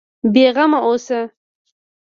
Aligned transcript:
بېغمه 0.33 0.79
اوسه. 0.87 1.19